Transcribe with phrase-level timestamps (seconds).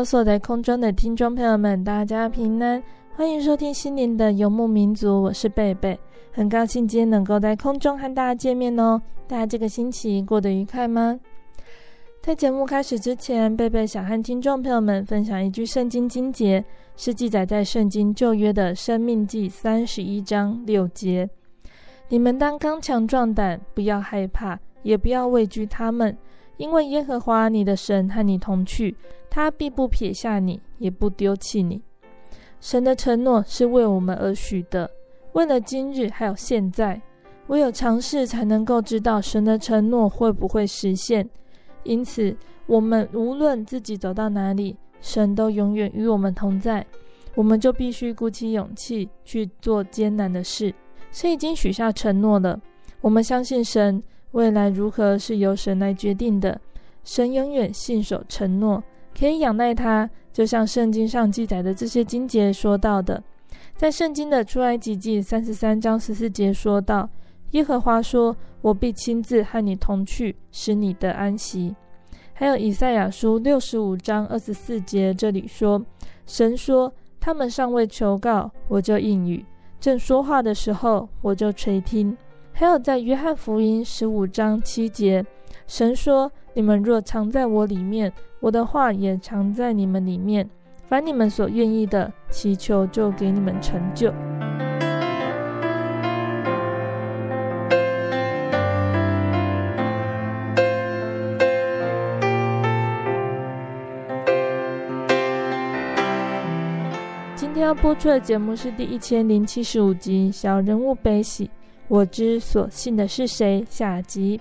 [0.00, 2.82] Hello，所有在空中的听众朋友们，大家平安，
[3.14, 5.98] 欢迎收听心灵的游牧民族，我是贝贝，
[6.32, 8.98] 很高兴今天能够在空中和大家见面哦。
[9.28, 11.20] 大家这个星期过得愉快吗？
[12.22, 16.64] 在节目开始之前，贝贝想和听众朋友们分享一句圣经经节，
[16.96, 21.28] 是记载在圣经旧约的生命记三十一章六节：
[22.08, 26.16] 你们当刚强壮胆，不要害怕，也不要畏惧他们。
[26.56, 28.94] 因为耶和华你的神和你同去，
[29.30, 31.80] 他必不撇下你，也不丢弃你。
[32.60, 34.90] 神的承诺是为我们而许的，
[35.32, 37.00] 为了今日还有现在，
[37.46, 41.26] 唯有尝试才能够知道神的承诺会不会实现。
[41.84, 42.36] 因此，
[42.66, 46.84] 我们无论自己走到哪里，神都永远与我们同在。
[47.36, 50.74] 我们就必须鼓起勇气去做艰难的事。
[51.12, 52.60] 神已经许下承诺了，
[53.00, 54.02] 我们相信神。
[54.32, 56.60] 未来如何是由神来决定的，
[57.02, 58.82] 神永远信守承诺，
[59.20, 60.08] 可以仰赖他。
[60.32, 63.22] 就像圣经上记载的这些经节说到的，
[63.76, 67.10] 在圣经的出埃及记三十三章十四节说到，
[67.50, 71.74] 耶和华说：“我必亲自和你同去，使你得安息。”
[72.32, 75.84] 还有以赛亚书六十五章二十四节这里说
[76.24, 79.44] ：“神说，他们尚未求告，我就应允；
[79.80, 82.16] 正说话的时候，我就垂听。”
[82.54, 85.24] 还有在约翰福音十五章七节，
[85.66, 90.48] 神说：“你们若藏在我里面，我的话也藏在你们里面。
[90.88, 94.12] 凡你们所愿意的，祈求就给你们成就。”
[107.36, 111.46] 今天要播出的节目是第一千零七十五集《小人物悲喜》。
[111.88, 113.64] 我知所信的是谁？
[113.68, 114.40] 下集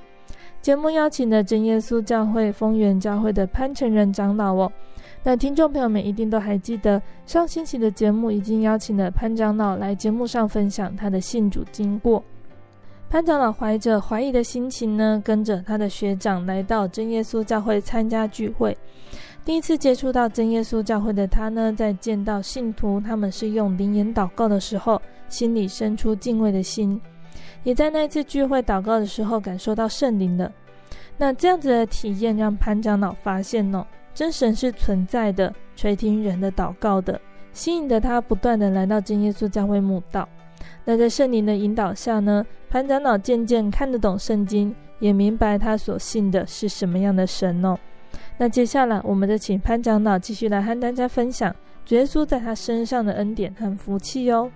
[0.61, 4.71] 节目邀请的真耶稣教会丰原教会的潘成仁长老哦。
[5.23, 12.23] 那听众朋友们一定都还记得，上星期的节目已经邀请了潘长老来节目上分享他的信主经过。
[13.09, 18.77] 潘长老怀着怀疑的心情呢，跟着他的学长来到真耶稣教会参加聚会。
[19.43, 27.01] 第一次接触到真耶稣教会的他呢，在见到信徒他们是用灵言祷告的时候，心里生出敬畏的心。
[27.63, 30.51] 也在那次聚会祷告的时候，感受到圣灵的。
[31.17, 37.19] 那这样子的体验，让潘长老发现哦，真神是存在的，垂听人的祷告的，
[37.51, 40.27] 吸引着他不断的来到真耶稣教会慕道。
[40.85, 47.77] 那在圣灵的引导下呢，潘长老渐渐看得懂圣经，也明白他所信的是什么样的神哦。
[48.37, 51.53] 那接下来，我们就请潘长老继续来和大家分享
[51.85, 54.49] 主耶稣在他身上的恩典和福气哦。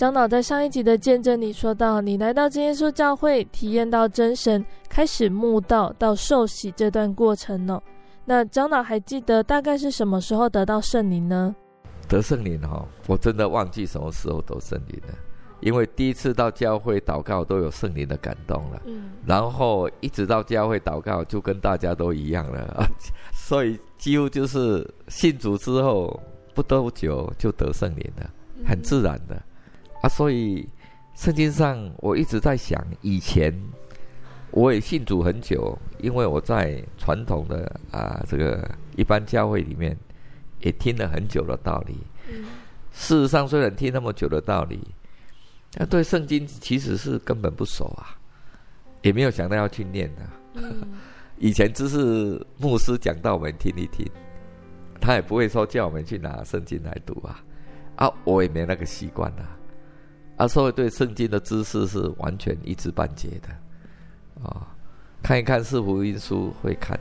[0.00, 7.82] 长老在上一集的见证里说到，你来到真耶稣教会，体验到真神，开始慕道到受洗这段过程呢、哦。
[8.24, 11.54] 那长老还记得大概是什么时候得到圣灵呢？
[12.08, 15.14] 得圣灵哈，我真的忘记什么时候得圣灵了，
[15.60, 22.88] 因为第一次到教会祷告都有圣灵的感动了，嗯，然后一直到教会祷告就跟大家都一样了啊，
[23.36, 26.18] 所以几乎就是信主之后
[26.54, 28.30] 不多久就得圣灵了，
[28.64, 29.38] 很自然的。
[30.02, 30.68] 啊，所以
[31.14, 33.52] 圣经上我一直在想，以前
[34.50, 39.96] 我也信主很久，因为我在传统的啊这个一般教会里面
[40.60, 41.98] 也听了很久的道理。
[42.92, 44.80] 事实上，虽然听那么久的道理，
[45.72, 48.16] 但对圣经其实是根本不熟啊，
[49.02, 50.32] 也没有想到要去念的、啊。
[50.54, 50.88] 嗯、
[51.38, 54.04] 以前只是牧师讲到，我们听一听，
[55.00, 57.44] 他也不会说叫我们去拿圣经来读啊。
[57.96, 59.56] 啊，我也没那个习惯啊。
[60.40, 63.48] 啊，所以对圣经的知识是完全一知半解的。
[64.42, 64.66] 啊、哦，
[65.22, 66.98] 看一看四福音书会看，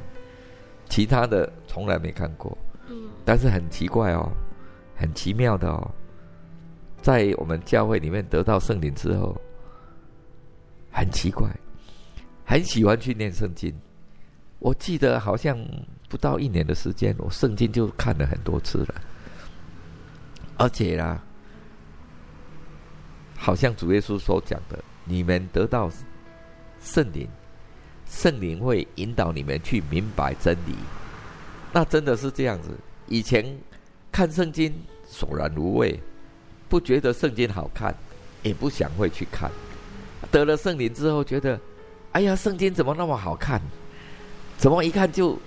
[0.89, 2.57] 其他的从来没看过。
[2.89, 4.29] 嗯，但是很奇怪哦。
[4.93, 5.91] 很奇妙的哦，
[7.01, 9.33] 在我们教会里面得到圣灵之后，
[10.91, 11.49] 很奇怪，
[12.43, 13.73] 很喜欢去念圣经。
[14.59, 15.57] 我记得好像
[16.09, 18.95] 不到一年的时间，我圣经就看了很多次了。
[20.57, 21.23] 而且啦，
[23.39, 25.89] 好像主耶稣所讲的，你们得到
[26.79, 27.27] 圣灵，
[28.07, 30.75] 圣灵会引导你们去明白真理。
[31.73, 32.69] 那真的是这样子。
[33.07, 33.57] 以前。
[34.11, 34.73] 看圣经
[35.07, 35.97] 索然无味，
[36.67, 37.95] 不觉得圣经好看，
[38.41, 39.51] 也不想会去看。
[40.31, 41.57] 得了圣灵之后，觉得，
[42.13, 43.61] 哎呀，圣经怎么那么好看？
[44.57, 45.37] 怎么一看就，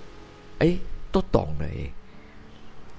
[0.59, 0.77] 哎，
[1.11, 1.91] 都懂了哎。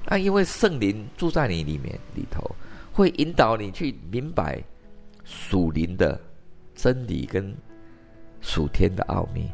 [0.04, 2.54] 那因为圣灵住在你里面里头，
[2.92, 4.62] 会引导你去明白
[5.24, 6.20] 属灵的
[6.74, 7.54] 真理跟
[8.40, 9.50] 属天的奥秘，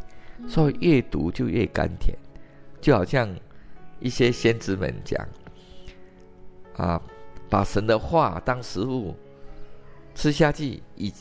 [0.49, 2.17] 所以越读就越甘甜，
[2.81, 3.33] 就好像
[4.01, 5.27] 一些先知们讲。
[6.77, 7.01] 啊，
[7.49, 9.15] 把神的话当食物
[10.15, 11.13] 吃下去，以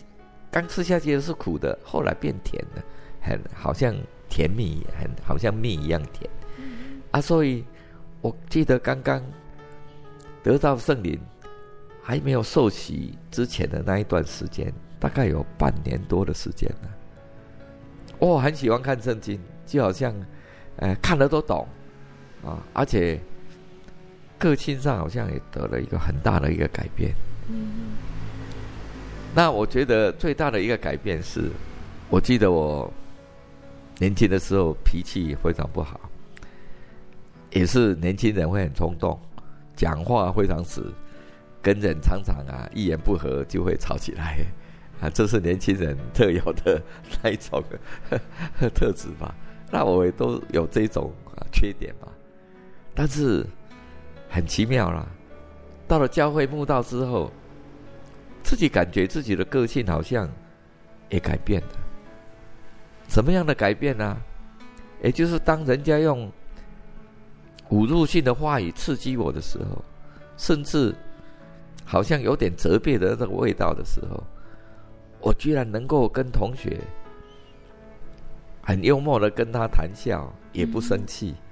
[0.49, 2.83] 刚吃下去的是苦的，后来变甜了，
[3.21, 3.95] 很好像
[4.29, 6.29] 甜蜜，很好像蜜一样甜。
[7.11, 7.65] 啊，所以
[8.21, 9.23] 我记得刚刚
[10.41, 11.19] 得到圣灵
[12.09, 16.89] 还没有受洗之前的那一段时间，大概有半年多的时间了。
[18.17, 20.11] 我很喜欢看圣经，就好像，
[20.77, 21.67] 呃，看了都懂
[22.43, 23.19] 啊，而且。
[24.39, 27.13] 个性上好像也得了一个很大的一个改变。
[27.49, 27.91] 嗯，
[29.35, 31.51] 那我觉得最大的一个改变是，
[32.09, 32.89] 我记得我
[33.97, 35.99] 年轻的时候脾气非常不好，
[37.51, 39.19] 也是年轻人会很冲动，
[39.75, 40.81] 讲话非常直，
[41.61, 44.45] 跟人常常啊一言不合就会吵起来，
[45.01, 46.81] 啊，这是年轻人特有的
[47.21, 47.63] 那一种
[48.73, 49.33] 特质吧？
[49.71, 52.07] 那我也都有这种啊缺点吧，
[52.93, 53.45] 但是。
[54.31, 55.07] 很奇妙啦，
[55.87, 57.31] 到了教会慕道之后，
[58.43, 60.29] 自己感觉自己的个性好像
[61.09, 61.67] 也改变了。
[63.07, 64.15] 什么样的改变呢？
[65.01, 66.31] 也就是当人家用
[67.71, 69.83] 侮辱性的话语刺激我的时候，
[70.37, 70.93] 甚至
[71.91, 74.23] 好像有点责备的那个味道的时候，
[75.21, 76.79] 我居然能够跟同学
[78.61, 81.31] 很幽默的跟他谈笑，也不生气。
[81.31, 81.45] 嗯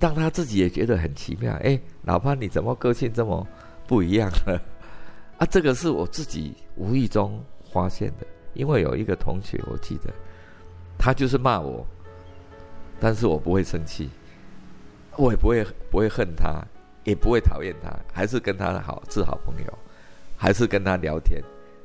[0.00, 3.46] 让他自己也觉得很奇妙，哎，老潘你怎么个性这么
[3.86, 4.60] 不一样呢？
[5.38, 7.42] 啊，这个是我自己无意中
[7.72, 10.12] 发现的，因为有一个同学，我记得
[10.98, 11.86] 他就是骂我，
[12.98, 14.10] 但是我不会生气，
[15.16, 16.60] 我也不会不会恨他，
[17.04, 19.78] 也不会讨厌他，还是跟他好是好朋友，
[20.36, 21.40] 还是跟他聊天，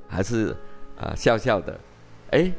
[0.07, 0.55] 还是
[0.97, 1.79] 啊笑笑的，
[2.31, 2.51] 哎。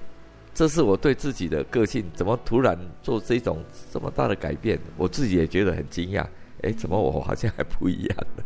[0.53, 6.27] 这是我对自己的个性怎么突然做这种这么大的改变，我自己也觉得很惊讶。
[6.63, 8.45] 哎，怎么我好像还不一样了？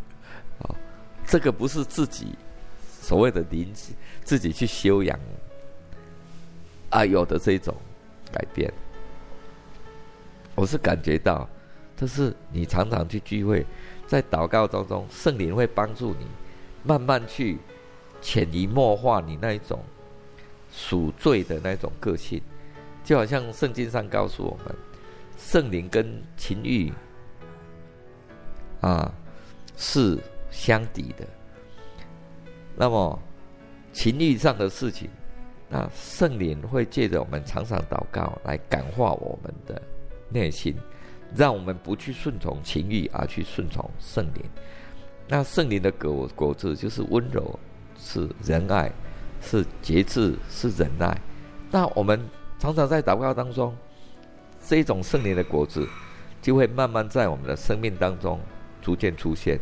[0.61, 0.77] 啊，
[1.27, 2.35] 这个不是自己
[3.01, 3.73] 所谓的灵
[4.23, 5.19] 自己去修养
[6.91, 7.75] 啊，有的这种
[8.31, 8.71] 改变，
[10.55, 11.49] 我是感觉到，
[11.97, 13.65] 这是你常常去聚会，
[14.07, 16.27] 在祷告当中，圣灵会帮助你
[16.83, 17.59] 慢慢去
[18.21, 19.79] 潜移默化你那一种。
[20.77, 22.43] 赎罪的那种个性，
[23.05, 24.75] 就好像圣经上告诉我们，
[25.39, 26.93] 圣灵跟情欲
[28.81, 29.15] 啊
[29.77, 30.19] 是
[30.51, 31.25] 相抵的。
[32.75, 33.17] 那么
[33.93, 35.09] 情欲上的事情，
[35.69, 39.81] 那圣灵会借着我们常常祷告来感化我们的
[40.29, 40.75] 内心，
[41.37, 44.45] 让我们不去顺从情欲，而去顺从圣灵。
[45.29, 47.59] 那圣灵的果果子就是温柔，
[47.99, 48.93] 是仁爱。
[49.47, 51.15] 是节制，是忍耐。
[51.71, 52.19] 那我们
[52.59, 53.77] 常常在祷告当中，
[54.67, 55.87] 这种圣灵的果子
[56.41, 58.41] 就会慢慢在我们的生命当中
[58.81, 59.61] 逐渐出现。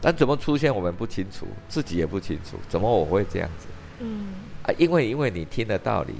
[0.00, 2.56] 但怎么出现，我们不清楚，自己也不清楚。
[2.68, 3.68] 怎么我会这样子？
[4.00, 4.26] 嗯，
[4.64, 6.12] 啊，因为因为你听的道理，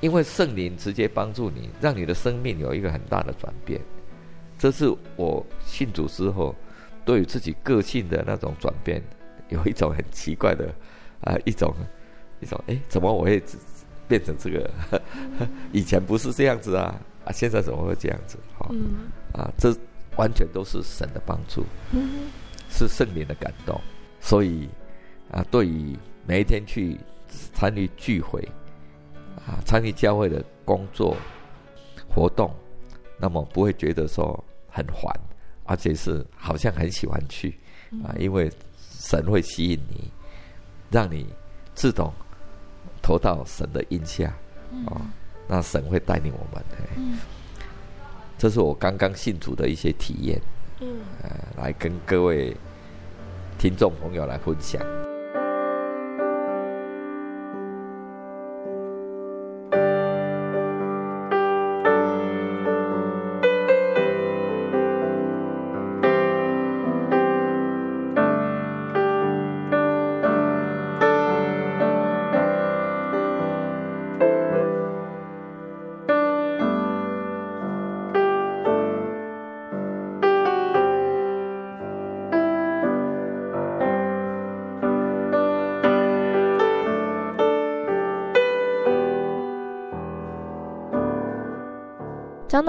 [0.00, 3.80] 因为圣灵直接帮助你，让你的生命有一个很大的转变。
[4.58, 6.54] 这是我信主之后
[7.04, 9.02] 对于自己个性的那种转变，
[9.48, 10.72] 有一种很奇怪的。
[11.22, 11.70] 啊，一种
[12.40, 13.42] 一种哎，怎么我会
[14.08, 14.70] 变成这个？
[15.70, 18.38] 以前不是这样子啊，啊，现在怎么会这样子？
[18.58, 19.70] 哈、哦，啊，这
[20.16, 21.62] 完全都是神的帮助，
[22.70, 23.78] 是圣灵的感动，
[24.18, 24.66] 所以
[25.30, 25.94] 啊，对于
[26.26, 26.96] 每一天去
[27.52, 28.40] 参与聚会
[29.50, 31.16] 啊，参与教会的工作
[32.08, 32.54] 活动，
[33.18, 35.12] 那么不会觉得说很烦，
[35.64, 37.58] 而且是好像很喜欢去
[38.04, 38.48] 啊，因为
[38.80, 40.08] 神会吸引你，
[40.88, 41.26] 让你
[41.74, 42.12] 自动
[43.02, 44.28] 投到神的荫下
[44.86, 45.00] 啊、哦，
[45.48, 46.64] 那神会带领我们。
[46.96, 47.18] 嗯，
[48.38, 50.40] 这是我刚刚信主的一些体验，
[50.78, 52.56] 嗯，呃，来跟各位
[53.58, 54.80] 听众朋友来分享。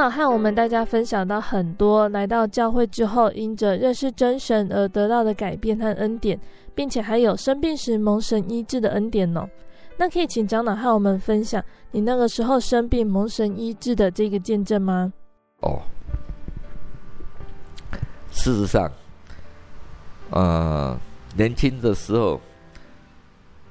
[0.10, 6.40] 和我们大家分享到很多来到教会之后，因着认识真神而得到的改变和恩典，
[6.74, 9.48] 并且还有生病时蒙神医治的恩典哦。
[9.98, 15.12] 那可以请长老和我们分享你那个时候生病蒙神医治的这个见证吗？
[15.60, 15.82] 哦，
[18.32, 18.92] 事实上，
[20.32, 20.98] 呃，
[21.36, 22.40] 年轻的时候，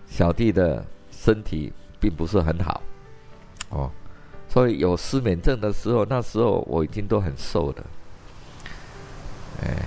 [0.06, 2.80] 小弟的身体并不是很好，
[3.70, 3.90] 哦。
[4.52, 7.84] 所以有失眠症的时候，那时候我已经都很瘦了，
[9.62, 9.86] 哎，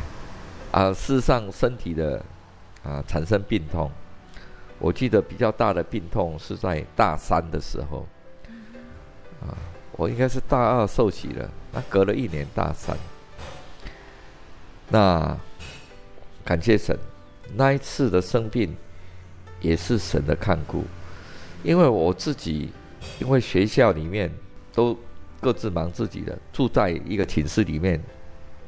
[0.72, 2.24] 啊，事实上身体的
[2.82, 3.92] 啊产生病痛，
[4.80, 8.08] 我记得比较大的病痛是在大三的时候，
[9.42, 9.52] 啊，
[9.98, 12.98] 我应该是大二受洗了，那隔了一年大三，
[14.88, 15.38] 那
[16.46, 16.98] 感谢神，
[17.56, 18.74] 那一次的生病
[19.60, 20.86] 也是神的看顾，
[21.64, 22.72] 因为我自己
[23.20, 24.32] 因为学校里面。
[24.74, 24.98] 都
[25.40, 28.02] 各自忙自己的，住在一个寝室里面，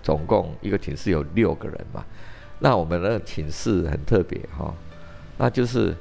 [0.04, 2.06] 总共一个寝室有六个人嘛。
[2.60, 4.74] 那我们的寝室很特别哈，
[5.38, 5.96] 那就是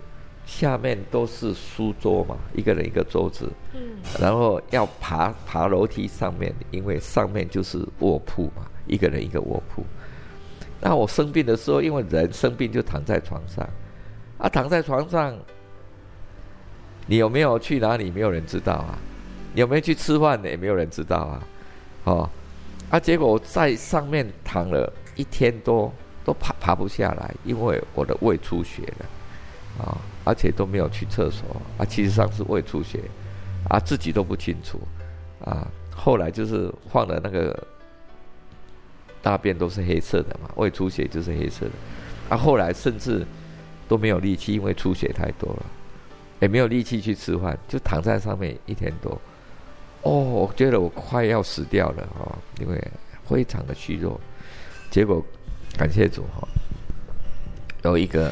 [0.47, 3.81] 下面都是书桌嘛，一个人一个桌子，嗯，
[4.21, 9.85] 然后要爬爬楼梯上面，因为上面就是卧铺嘛，一个人一个卧铺。
[10.81, 13.67] 那我生病的时候，因为人生病就躺在床上，
[14.39, 15.35] 啊，躺在床上，
[17.07, 18.11] 你有没有去哪里？
[18.11, 18.99] 没有人知道啊。
[19.55, 20.49] 有没有去吃饭呢？
[20.49, 21.43] 也没有人知道啊，
[22.05, 22.31] 哦，
[22.91, 25.93] 啊，结果我在上面躺了一天多，
[26.25, 31.45] 都爬爬不下来，因为我的胃出血了，啊、而且都没有去厕所，
[31.79, 33.01] 啊，其实上是胃出血，
[33.69, 34.81] 啊，自己都不清楚，
[35.45, 37.67] 啊，后来就是换了那个
[39.23, 41.73] 大便都是黑色的嘛，胃出血就是黑色的，
[42.31, 43.25] 啊，后来甚至
[43.87, 45.67] 都没有力气，因为出血太多了，
[46.41, 49.17] 也没有力气去吃饭，就躺在上面一天多。
[50.05, 52.79] 哦，我觉得我快要死掉了哦，因为
[53.27, 54.21] 非常的虚弱。
[54.91, 55.25] 结果
[55.79, 56.47] 感谢主哈，
[57.83, 58.31] 有一个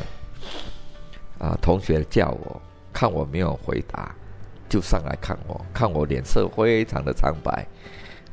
[1.39, 2.61] 啊同学叫我，
[2.93, 4.15] 看我没有回答，
[4.69, 7.67] 就上来看我，看我脸色非常的苍白，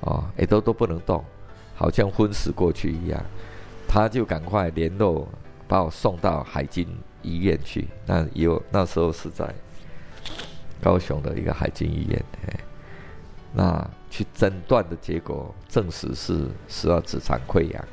[0.01, 1.23] 哦，也都都不能动，
[1.75, 3.23] 好像昏死过去一样。
[3.87, 5.27] 他就赶快联络
[5.65, 6.85] 把我送到海军
[7.21, 7.87] 医院去。
[8.05, 9.51] 那有那时候是在
[10.81, 12.23] 高雄的一个海军医院。
[13.51, 17.83] 那去诊断的结果证实是十二指肠溃疡，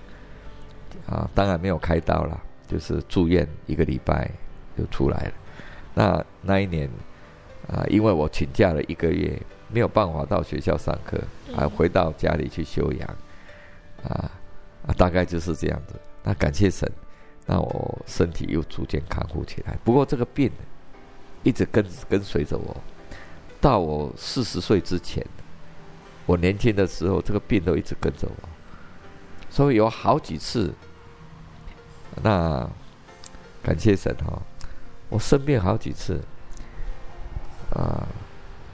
[1.07, 4.31] 啊，当然没有开刀了，就是住院一个礼拜
[4.77, 5.33] 就出来了。
[5.95, 6.91] 那那一年
[7.69, 9.41] 啊，因为我请假了一个月，
[9.73, 11.19] 没有办法到学校上课，
[11.55, 13.09] 还回到家里去休养，
[14.05, 14.31] 啊
[14.87, 15.95] 啊，大概就是这样子。
[16.23, 16.91] 那感谢神，
[17.47, 19.79] 那我身体又逐渐康复起来。
[19.83, 20.53] 不过这个病
[21.43, 22.77] 一直跟跟随着我，
[23.59, 25.25] 到我四十岁之前。
[26.27, 28.49] 我年轻的时候，这个病都一直跟着我，
[29.49, 30.75] 所以有好几次，
[32.21, 32.69] 那
[33.63, 34.43] 感谢神哈，
[35.09, 36.21] 我生病好几次，
[37.73, 38.09] 啊，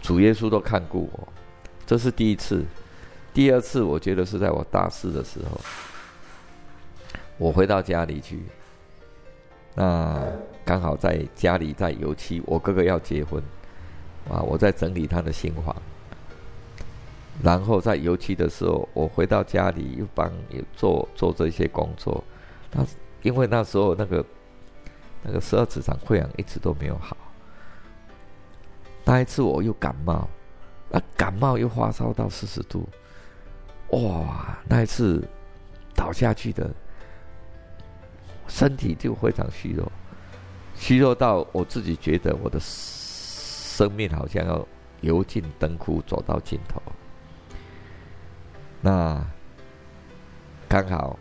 [0.00, 1.28] 主耶稣都看顾我，
[1.85, 2.64] 这是第一次，
[3.35, 5.61] 第二次我觉得是在我大四的时候，
[7.37, 8.42] 我回到家里去，
[9.75, 10.25] 那
[10.64, 13.42] 刚好在家里在油漆，我哥哥要结婚，
[14.30, 15.76] 啊，我在整理他的新房。
[17.41, 22.23] 然后在油漆的时候，我回到家里又帮也做做这些工作。
[22.73, 22.85] 那
[23.23, 24.25] 因为那时候那个
[25.23, 27.17] 那个十二指肠溃疡一直都没有好。
[29.05, 30.29] 那一次我又感冒，
[30.93, 32.89] 啊，感冒又发烧到四十度，
[33.91, 34.59] 哇！
[34.69, 35.27] 那一次
[35.95, 36.71] 倒下去的，
[38.47, 39.91] 身体就非常虚弱，
[40.77, 44.67] 虚弱到我自己觉得我的生命好像要
[45.01, 46.81] 油尽灯枯，走到尽头。
[48.83, 49.25] 那
[50.69, 51.19] 刚好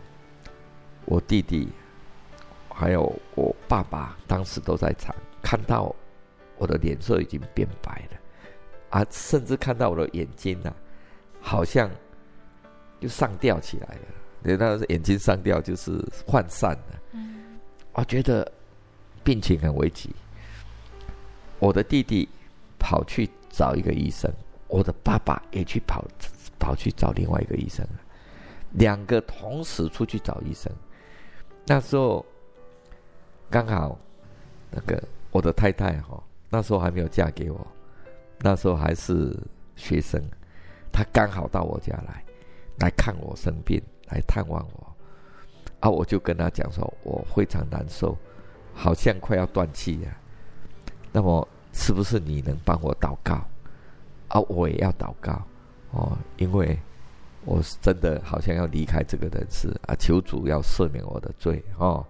[1.06, 1.68] 我弟弟
[2.68, 5.94] 还有我爸爸当时都在场，看到。
[6.58, 8.20] 我的脸色已经变白了，
[8.90, 10.76] 啊，甚至看到我的眼睛呐、啊，
[11.40, 11.90] 好像
[13.00, 14.00] 就上吊起来了。
[14.44, 17.00] 你那眼睛上吊就是涣散了。
[17.14, 17.58] 嗯，
[17.94, 18.48] 我觉得
[19.24, 20.14] 病情很危急。
[21.58, 22.28] 我的弟弟
[22.78, 24.30] 跑去找一个医生，
[24.68, 26.04] 我的爸爸也去跑
[26.62, 27.84] 跑去找另外一个医生，
[28.74, 30.72] 两个同时出去找医生。
[31.66, 32.24] 那时候
[33.50, 33.98] 刚好
[34.70, 35.02] 那个
[35.32, 36.22] 我的太太哈。
[36.54, 37.66] 那时候还没有嫁给我，
[38.40, 39.34] 那时候还是
[39.74, 40.22] 学生，
[40.92, 42.22] 她刚好到我家来，
[42.80, 44.96] 来看我生病，来探望我，
[45.80, 48.14] 啊，我就跟她讲说，我非常难受，
[48.74, 50.12] 好像快要断气了。
[51.10, 53.42] 那么，是不是你能帮我祷告？
[54.28, 55.42] 啊，我也要祷告
[55.92, 56.78] 哦，因为
[57.44, 62.04] 我是真的好像要离开这个人世啊，求主要赦免我的罪哦，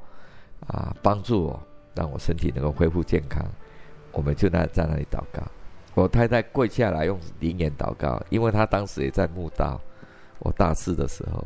[0.66, 1.62] 啊，帮助我，
[1.94, 3.44] 让我身体能够恢复健康。
[4.12, 5.42] 我们就那在那里祷告，
[5.94, 9.80] 我太太跪下来用灵言祷告，因为她当时也在墓道，
[10.38, 11.42] 我大四的时候，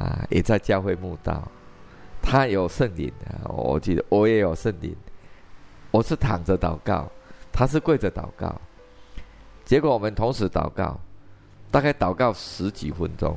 [0.00, 1.46] 啊，也在教会墓道，
[2.22, 4.94] 她有圣灵的，我记得我也有圣灵，
[5.90, 7.10] 我是躺着祷告，
[7.52, 8.54] 她是跪着祷告，
[9.64, 10.96] 结果我们同时祷告，
[11.70, 13.36] 大概祷告十几分钟，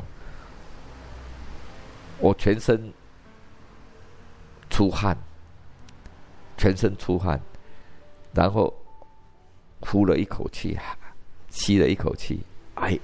[2.19, 2.91] 我全身
[4.69, 5.17] 出汗，
[6.57, 7.39] 全身出汗。
[8.33, 8.73] 然后
[9.79, 10.75] 呼了一口气，
[11.51, 12.41] 吸了一口气，
[12.73, 12.97] 哎，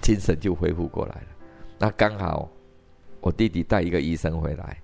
[0.00, 1.26] 精神就恢复过来了。
[1.78, 2.50] 那刚好
[3.20, 4.76] 我弟弟带一个医生回来，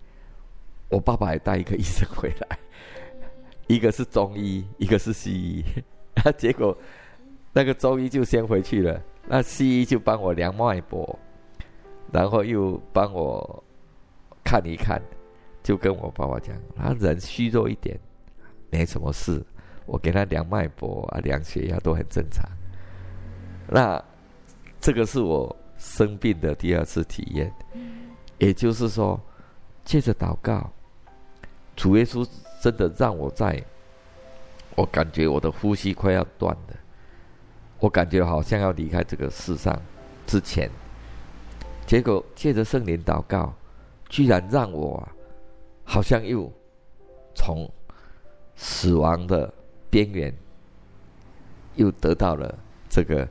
[0.88, 2.58] 我爸爸也带一个医生回来，
[3.66, 5.64] 一个是中医，一个是西医。
[6.38, 6.76] 结果
[7.52, 11.18] 那个中医就先回去了，那西医就帮我量脉搏，
[12.12, 13.64] 然后又帮我
[14.44, 15.02] 看一看，
[15.62, 17.98] 就跟我爸爸讲，他人虚弱一点，
[18.70, 19.44] 没什么事。
[19.84, 22.44] 我给他量脉搏啊，量血压都很正常。
[23.68, 24.02] 那
[24.80, 27.52] 这个是我生病的第二次体验，
[28.38, 29.20] 也就是说，
[29.84, 30.70] 借着祷告，
[31.76, 32.28] 主耶稣
[32.60, 33.62] 真的让我在，
[34.76, 36.76] 我感觉我的呼吸快要断了，
[37.78, 39.80] 我感觉好像要离开这个世上
[40.26, 40.70] 之前，
[41.86, 43.54] 结果借着圣灵祷告，
[44.08, 45.08] 居然让我
[45.84, 46.52] 好像又
[47.34, 47.70] 从
[48.54, 49.52] 死亡的。
[49.88, 50.34] 边缘
[51.76, 53.26] 又得到了这个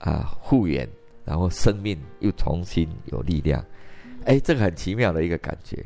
[0.00, 0.86] 啊复原，
[1.24, 3.64] 然后生命又重新有力量，
[4.26, 5.82] 哎，这个很奇妙的一个感觉，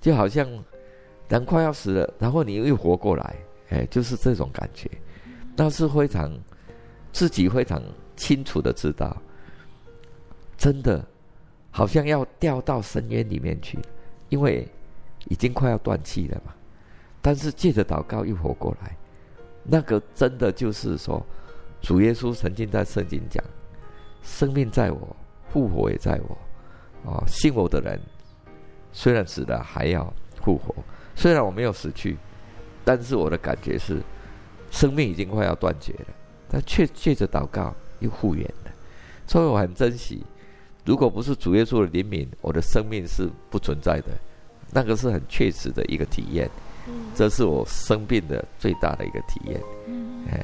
[0.00, 0.46] 就好像
[1.28, 3.36] 人快要死了，然后你又活过来，
[3.70, 4.88] 哎，就是这种感觉，
[5.56, 6.30] 那是非常
[7.16, 7.82] 自己非常
[8.14, 9.16] 清楚的知道，
[10.58, 11.02] 真的
[11.70, 13.78] 好像要掉到深渊里面去，
[14.28, 14.68] 因为
[15.30, 16.52] 已经快要断气了嘛，
[17.22, 18.94] 但是借着祷告又活过来。
[19.64, 21.24] 那个真的就是说，
[21.80, 23.42] 主耶稣曾经在圣经讲
[24.22, 25.16] ：“生命在我，
[25.50, 26.38] 复活也在我。”
[27.10, 27.98] 哦，信我的人，
[28.92, 30.74] 虽然死了还要复活。
[31.14, 32.18] 虽然我没有死去，
[32.84, 34.02] 但是我的感觉是，
[34.70, 36.06] 生命已经快要断绝了，
[36.48, 38.70] 但却借着祷告又复原了。
[39.26, 40.22] 所以我很珍惜，
[40.84, 44.08] 如果不是主耶稣的怜悯，我的生命是不存在的。
[44.72, 46.50] 那个是很确实的一个体验。
[47.14, 49.60] 这是我生病的最大的一个体验。
[50.30, 50.40] 哎。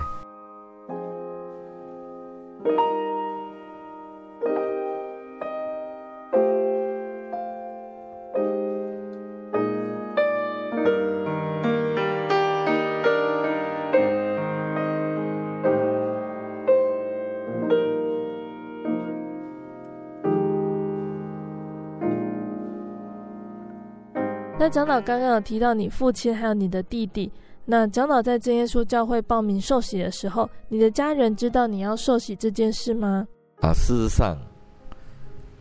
[24.73, 27.31] 长老刚刚有提到你父亲还有你的弟弟，
[27.67, 33.29] 那长老在真耶稣教会报名受洗的时候，你的家人知道你要受洗这件事吗？
[33.61, 34.35] 啊，事实上，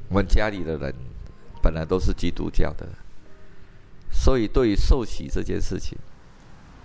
[0.08, 0.96] 我们家里的人
[1.62, 2.88] 本来都是基督教的，
[4.10, 5.98] 所以对于受洗这件事情，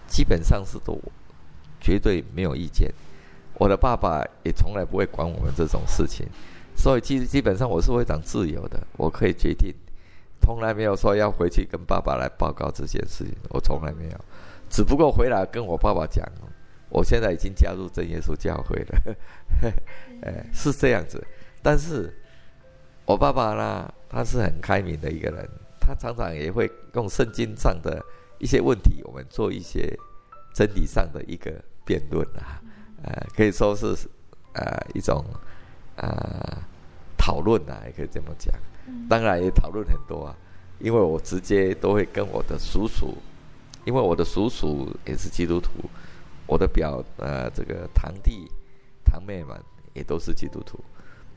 [0.09, 1.01] 基本上是都
[1.81, 2.93] 绝对没有意见。
[3.55, 6.27] 我的爸爸也从来不会管我们这种事情，
[6.77, 9.73] 所以基基本上我是非常自由的，我可以决定。
[10.40, 14.20] 从来没有说要回去跟爸爸来报告这件事情，我从来没有。
[14.70, 16.25] 只不过回来跟我爸爸讲，
[16.88, 19.16] 我现在已经加入真耶稣教会了，
[20.22, 21.25] 哎，是这样子。
[21.62, 22.16] 但是，
[23.05, 25.49] 我爸爸呢，他是很开明的一个人，
[25.81, 28.01] 他常常也会用圣经上的
[28.38, 29.99] 一些问题，我们做一些
[30.55, 31.53] 真理上的一个
[31.85, 32.62] 辩论啊，
[33.03, 33.96] 呃，可以说是
[34.53, 35.25] 呃一种
[35.96, 36.59] 呃
[37.16, 38.55] 讨论啊，也可以这么讲。
[39.09, 40.37] 当然也讨论很多啊，
[40.79, 43.16] 因为我直接都会跟我的叔叔，
[43.85, 45.70] 因为我的叔叔也是基督徒，
[46.46, 48.51] 我的表呃这个堂弟
[49.05, 49.61] 堂妹们
[49.94, 50.79] 也都是基督徒，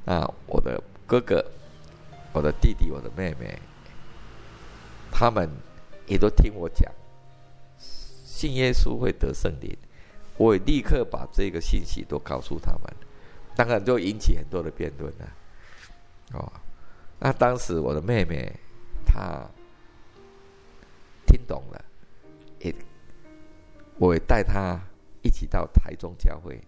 [0.05, 1.43] 那我的哥哥、
[2.33, 3.59] 我的弟弟、我的妹妹，
[5.11, 5.49] 他们
[6.07, 6.91] 也都听我讲，
[7.79, 9.75] 信耶稣会得圣灵，
[10.37, 12.81] 我也立刻把这个信息都告诉他们，
[13.55, 15.29] 当然就引起很多的辩论了，
[16.33, 16.51] 哦。
[17.21, 18.49] 那当时我的妹妹，
[19.05, 19.45] 她
[21.25, 21.85] 听懂了，
[22.59, 22.73] 也
[23.97, 24.79] 我也带她
[25.21, 26.61] 一起到台中教会，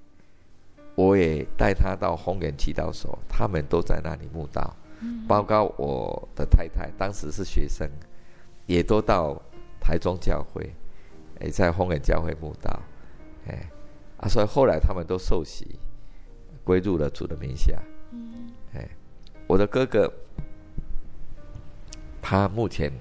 [0.96, 4.76] 我也带她到丰原祈祷所，他们都在那里慕道，
[5.26, 7.90] 包括我的太太，当时是学生，
[8.66, 9.42] 也都到
[9.80, 10.76] 台中教会，
[11.40, 12.78] 也在丰原教会慕道，
[13.48, 13.72] 哎，
[14.18, 15.80] 啊，所以后来他们都受洗，
[16.66, 17.82] 归入了主的名下，
[18.74, 18.86] 哎，
[19.48, 20.12] 我的哥哥。
[22.22, 22.92] 他目前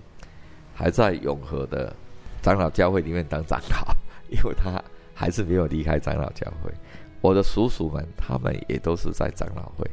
[0.75, 1.95] 还在永和的
[2.43, 3.95] 长老教会里面当长老，
[4.31, 4.83] 因为他
[5.15, 6.73] 还是没有离开长老教会。
[7.21, 9.87] 我的叔叔们，他们也都是在长老会，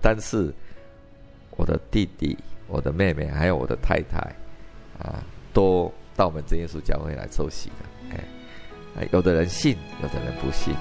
[0.00, 0.52] 但是
[1.50, 4.18] 我的弟弟、我的妹妹还有我的太太
[4.98, 8.18] 啊，都到我们真耶稣教会来受洗的。
[8.96, 10.74] 哎，有的人信，有的人不信。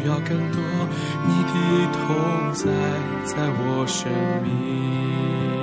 [0.00, 0.62] 需要更多
[1.26, 1.52] 你的
[1.92, 2.70] 同在，
[3.24, 4.10] 在我生
[4.42, 5.59] 命。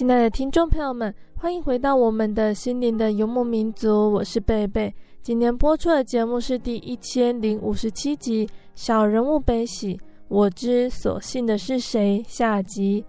[0.00, 4.94] 亲爱的听众朋友们，欢迎回到我们的心灵的游牧民族，我是贝贝。
[5.20, 9.94] 今天播出的节目是第一千零五十七集《小人物悲喜》，
[10.28, 12.24] 我之所信的是谁？
[12.26, 13.04] 下集。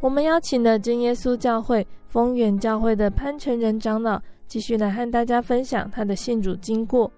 [0.00, 7.08] 我们邀请了真耶稣教会丰原教会的潘成仁长老，继续来和大家分享他的信主经过。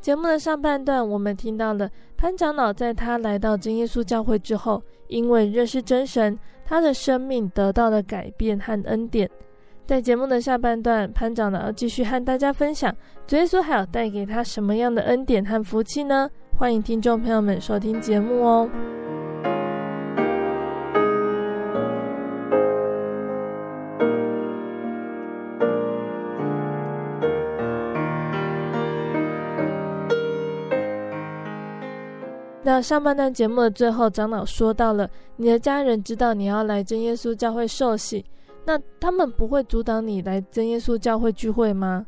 [0.00, 9.28] 节目的上半段，我们听到了潘长老在他来到真耶稣教会之后，因为认识真神，他的生命得到了改变和恩典。
[9.86, 12.94] 在节目的下半段，潘长老要继续和大家分享，
[13.30, 16.30] 耶稣还有带给他什么样的恩典和福气呢？
[16.56, 18.68] 欢迎听众朋友们收听节目哦。
[32.80, 38.24] 上半段节目的最后，长老说到了，你的家人知道你要来真耶稣教会受洗。
[38.64, 42.06] 那他们不会阻挡你来真耶稣教会聚会吗？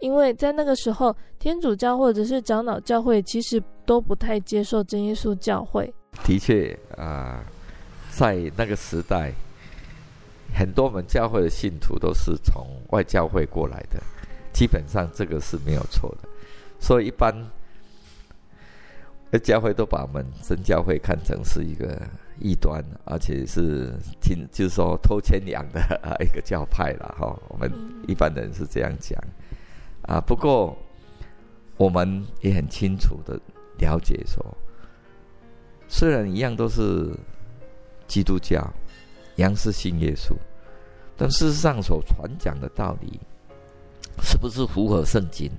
[0.00, 5.92] 因为在那个时候，天主教或者是长老教会其实都不太接受真耶稣教会。
[6.24, 7.42] 的确啊，
[8.10, 9.32] 在那个时代，
[10.54, 14.00] 很多我们教会的信徒都是从外教会过来的，
[14.52, 16.28] 基本上这个是没有错的。
[16.78, 17.34] 所以一般
[19.42, 22.00] 教会都把我们真教会看成是一个。
[22.38, 25.80] 异端，而且是听就是说偷牵羊的
[26.22, 27.34] 一个教派了哈。
[27.48, 27.72] 我们
[28.06, 29.18] 一般人是这样讲
[30.02, 30.20] 啊。
[30.20, 30.76] 不过
[31.78, 33.40] 我们也很清楚的
[33.78, 34.44] 了解说，
[35.88, 37.10] 虽然一样都是
[38.06, 38.70] 基督教，
[39.36, 40.34] 一样是信耶稣，
[41.16, 43.18] 但事实上所传讲的道理，
[44.22, 45.50] 是不是符合圣经？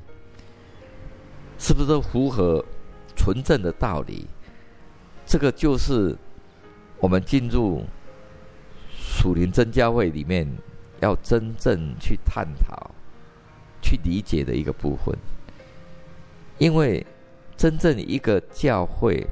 [1.58, 2.64] 是不是符合
[3.18, 4.26] 纯正的道理？
[5.26, 6.16] 这个就是。
[7.00, 7.84] 我们进入
[8.92, 10.52] 属灵真教会里面，
[11.00, 12.90] 要真正去探讨、
[13.84, 15.16] 去理解的一个部分。
[16.58, 17.06] 因为
[17.56, 19.28] 真正一个教会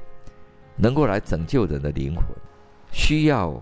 [0.76, 2.24] 能够来拯救人的灵魂，
[2.92, 3.60] 需要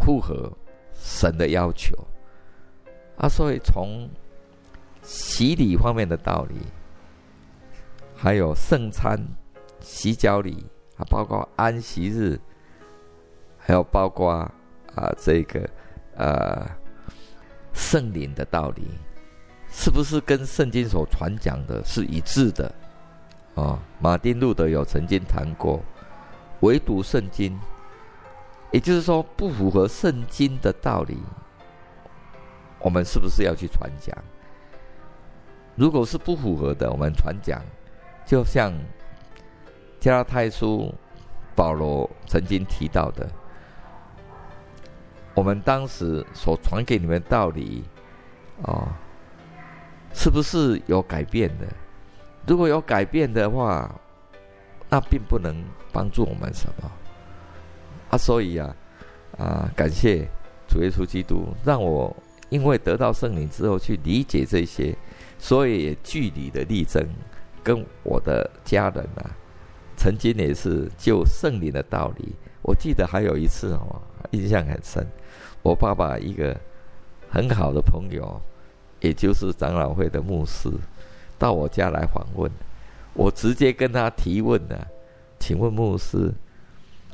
[0.00, 0.48] 符合
[0.94, 1.96] 神的要求
[3.16, 3.28] 啊。
[3.28, 4.08] 所以从
[5.02, 6.54] 洗礼方面的道理，
[8.20, 9.16] 还有圣餐、
[9.80, 12.38] 洗脚礼，还包括安息日。
[13.56, 14.32] 还有包括
[14.96, 15.68] 啊，这个
[16.16, 16.66] 呃
[17.72, 18.82] 圣灵的道理，
[19.70, 22.74] 是不是跟圣经所传讲的是一致的？
[23.54, 25.80] 哦，马丁路德有曾经谈过，
[26.60, 27.56] 唯独圣经，
[28.72, 31.18] 也就是说不符合圣经的道理，
[32.80, 34.16] 我们是不是要去传讲？
[35.76, 37.62] 如果是不符合的，我们传讲，
[38.28, 38.74] 就像
[39.98, 40.94] 加拉太书
[41.56, 43.26] 保罗曾经提到的。
[45.34, 47.84] 我们当时所传给你们的道理，
[48.64, 48.86] 哦，
[50.12, 51.66] 是不是有改变的？
[52.46, 53.90] 如果有改变的话，
[54.90, 56.90] 那并不能帮助我们什么。
[58.10, 58.76] 啊，所以啊，
[59.38, 60.28] 啊，感谢
[60.68, 62.14] 主耶稣基督，让我
[62.50, 64.94] 因为得到圣灵之后去理解这些，
[65.38, 67.02] 所以也据理的力争，
[67.68, 69.36] 跟我的家人啊，
[69.94, 72.34] 曾经也是就圣灵的道理。
[72.62, 74.00] 我记得还有一次哦，
[74.30, 75.06] 印象很深。
[75.60, 76.58] 我爸爸一个
[77.28, 78.40] 很好的朋友，
[79.00, 80.70] 也就是长老会的牧师，
[81.38, 82.50] 到我家来访问，
[83.12, 84.74] 我直接跟他提问呢，
[85.38, 86.32] 请问牧师，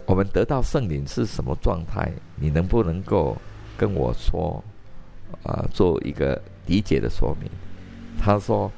[0.07, 2.13] 我们得到圣灵是什么状态？
[2.37, 3.37] 你能不能够
[3.77, 4.63] 跟我说，
[5.43, 7.51] 啊，做一个理解的说明？
[8.21, 8.71] 他说，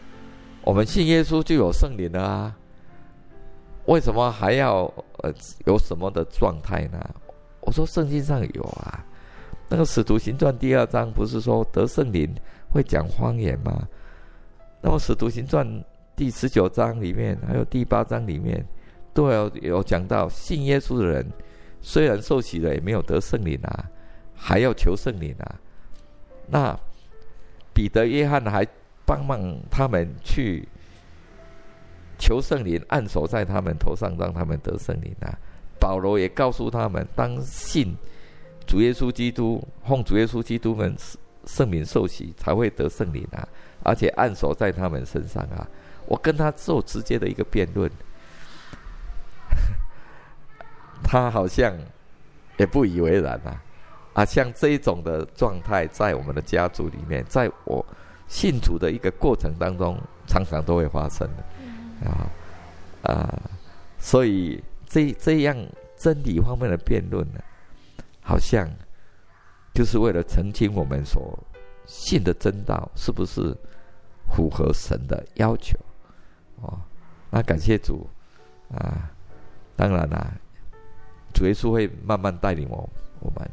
[0.67, 2.57] 我们信耶稣就有圣灵了啊，
[3.85, 5.33] 为什么还要呃
[5.65, 6.99] 有什么的状态呢？
[7.61, 9.07] 我说圣经上有啊。
[9.69, 12.29] 那个《使徒行传》第二章不是说得圣灵
[12.69, 13.87] 会讲方言吗？
[14.81, 15.65] 那么《使徒行传》
[16.17, 18.67] 第十九章里面，还有第八章里面，
[19.15, 21.25] 都有有讲到信耶稣的人，
[21.81, 23.89] 虽然受洗了，也没有得圣灵啊，
[24.35, 25.61] 还要求圣灵啊。
[26.49, 26.77] 那
[27.73, 28.67] 彼得、约翰还
[29.07, 30.69] 帮忙他们去
[32.19, 35.33] 求圣灵，按手在他们头上，让他们得圣灵啊。
[35.79, 37.97] 保罗也告诉他们，当信。
[38.67, 40.97] 主耶稣基督奉主耶稣基督们
[41.45, 43.47] 圣名受洗，才会得圣灵啊！
[43.85, 45.65] 而且按手在他们身上啊！
[46.07, 47.89] 我跟他做直接的一个辩论，
[51.05, 51.73] 他好像
[52.57, 53.63] 也不以为然啊！
[54.15, 57.87] 啊，像这种的状态，在我们的家族里面，在我
[58.29, 62.27] 信主的一个过程当中，常常都会发生的啊
[63.03, 63.41] 啊！
[63.99, 65.57] 所以这这样
[65.97, 67.41] 真理方面的辩论呢？
[68.21, 68.69] 好像
[69.73, 71.39] 就是为了澄清我们所
[71.87, 73.57] 信的真道是不是
[74.35, 75.79] 符合神的要求。
[76.61, 76.81] 哦，
[77.31, 78.09] 那感谢主
[78.75, 79.11] 啊！
[79.77, 80.33] 当然啦，
[81.33, 82.89] 主耶稣会慢慢带领我
[83.21, 83.51] 我们。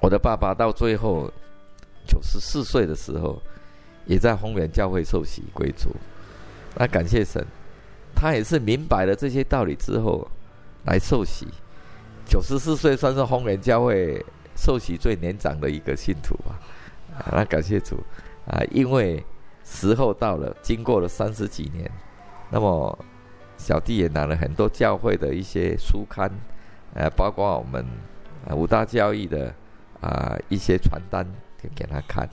[0.00, 1.32] 我的爸爸到最后
[2.08, 3.40] 九十四岁的时候，
[4.06, 5.94] 也在宏远教会受洗归主。
[6.74, 7.46] 那感谢神，
[8.14, 10.26] 他也是明白了这些道理之后
[10.86, 11.46] 来受洗。
[12.26, 14.24] 九十四岁算是宏远教会
[14.56, 16.58] 受洗最年长的一个信徒吧。
[17.16, 17.96] 啊，那感谢主
[18.46, 19.24] 啊，因为
[19.64, 21.90] 时候到了，经过了三十几年，
[22.50, 22.98] 那么
[23.56, 26.30] 小弟也拿了很多教会的一些书刊，
[26.94, 27.84] 呃，包括我们
[28.52, 29.52] 五大教义的
[30.00, 31.26] 啊一些传单
[31.60, 32.28] 给给他看。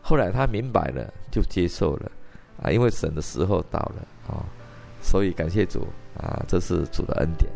[0.00, 2.10] 后来他明白了，就接受了
[2.62, 4.44] 啊，因为神的时候到了啊，
[5.00, 5.86] 所以感谢主
[6.16, 7.50] 啊，这是主的恩典。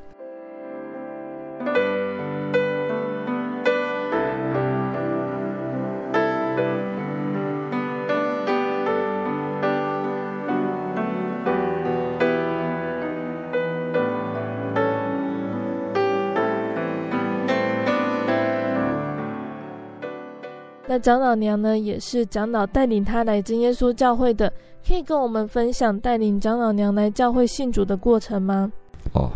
[20.98, 24.52] 那长老娘呢，也是长老带领他来真耶稣教会的，
[24.84, 28.72] 可以跟我们分享带领长老娘来教会信主的过程吗？
[29.12, 29.30] 哦，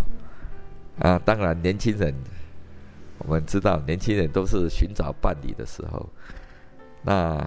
[0.98, 2.12] 啊，当然，年轻人，
[3.18, 6.04] 我们知道，年轻人都是寻找伴侣的时候。
[7.00, 7.38] 那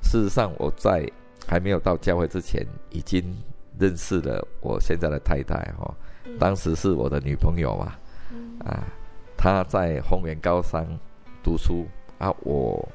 [0.00, 1.04] 事实上，我在
[1.44, 3.36] 还没有到教会之前，已经
[3.80, 5.92] 认识了我现在的太太哈，
[6.38, 7.94] 当时是我的女朋友嘛，
[8.64, 8.84] 啊，
[9.36, 10.86] 她在丰原高商
[11.42, 11.84] 读书
[12.18, 12.88] 啊，我。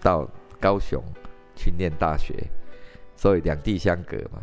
[0.00, 1.02] 到高雄
[1.54, 2.34] 去念大学，
[3.16, 4.42] 所以两地相隔嘛。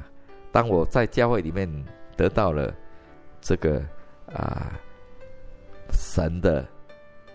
[0.52, 1.70] 当我在教会里面
[2.16, 2.74] 得到了
[3.42, 3.84] 这个
[4.34, 4.74] 啊
[5.92, 6.66] 神的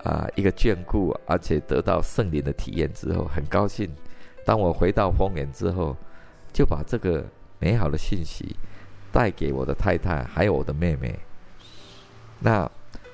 [0.02, 3.88] 啊一个眷顾，而且得到圣灵的体验之后，很高兴。
[4.44, 5.96] 当我回到丰原之后，
[6.52, 7.24] 就把这个
[7.60, 8.56] 美好的信息
[9.12, 11.16] 带给我的太太，还有我的妹妹。
[12.40, 12.68] 那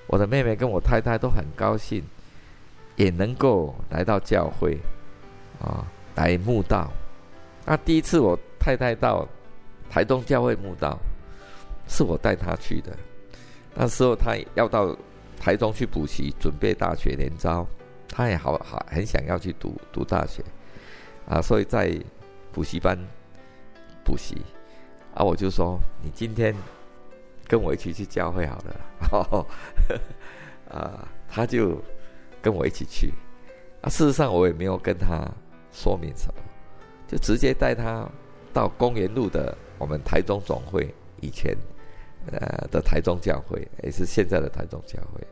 [0.06, 2.02] 我的妹妹跟我太太都很高兴，
[2.96, 4.78] 也能够来到教会。
[5.60, 5.84] 啊，
[6.14, 6.90] 来墓道。
[7.64, 9.28] 那第一次我太太到
[9.90, 10.98] 台东教会墓道，
[11.88, 12.96] 是我带她去的。
[13.74, 14.96] 那时候她要到
[15.38, 17.66] 台中去补习，准备大学联招，
[18.08, 20.42] 她也好好很想要去读读大学。
[21.28, 21.94] 啊，所以在
[22.52, 22.98] 补习班
[24.02, 24.36] 补习。
[25.14, 26.54] 啊，我就说你今天
[27.46, 29.46] 跟我一起去教会好了。
[30.70, 31.82] 啊，他就
[32.40, 33.12] 跟我一起去。
[33.82, 35.28] 啊，事实上我也没有跟他。
[35.78, 36.42] 说明什么？
[37.06, 38.06] 就直接带他
[38.52, 41.56] 到公园路的我们台中总会以前
[42.32, 45.24] 呃的台中教会，也是现在的台中教会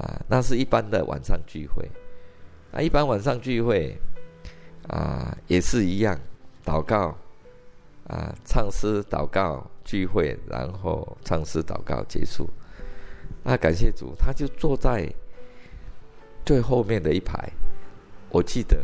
[0.00, 0.24] 啊。
[0.28, 1.84] 那是一般的晚上聚会
[2.72, 3.98] 啊，一般晚上聚会
[4.86, 6.16] 啊也是一样，
[6.64, 7.14] 祷告
[8.06, 12.48] 啊，唱诗祷告聚会，然后唱诗祷告结束。
[13.42, 15.12] 那感谢主，他就坐在
[16.44, 17.50] 最后面的一排，
[18.30, 18.78] 我记得。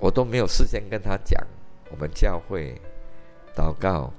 [0.00, 1.44] 我都没有事先跟他讲，
[1.90, 2.80] 我们教会
[3.56, 4.12] 祷告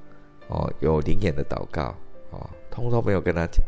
[0.47, 1.95] 哦，有灵验的祷告
[2.31, 3.63] 哦，通通没有跟他讲，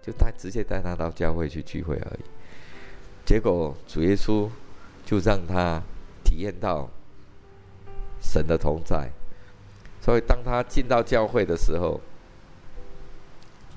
[0.00, 2.24] 就带直接带他到教会去聚会而已。
[3.24, 4.48] 结果主耶稣
[5.04, 5.82] 就让他
[6.22, 6.88] 体验到
[8.20, 9.10] 神的同在，
[10.00, 12.00] 所以当他进到教会的时候，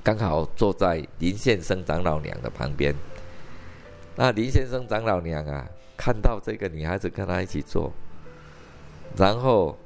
[0.03, 2.93] 刚好坐在林先生长老娘的旁边。
[4.15, 5.67] 那林先生长老娘啊。
[6.01, 7.91] 看到这个女孩子跟他一起做，
[9.17, 9.77] 然后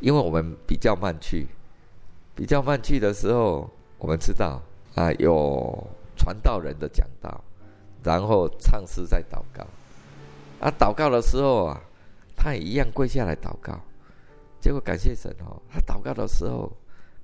[0.00, 1.46] 因为我们比较慢去，
[2.34, 4.60] 比较慢去的时候，我们知道
[4.96, 5.86] 啊有
[6.16, 7.44] 传道人的讲道，
[8.02, 9.64] 然后唱诗在祷告，
[10.58, 11.80] 啊祷告的时候啊，
[12.36, 13.78] 他也一样跪下来祷告，
[14.60, 16.72] 结果感谢神哦，他祷告的时候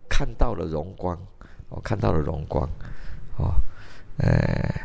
[0.09, 1.19] 看到了荣光，
[1.71, 2.71] 哦看到了荣光，
[3.39, 3.53] 哦，
[4.19, 4.85] 哎。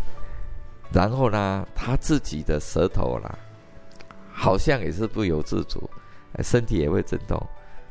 [0.93, 3.35] 然后呢，他自己的舌头啦，
[4.31, 5.89] 好像也是不由自主，
[6.43, 7.41] 身体也会震动。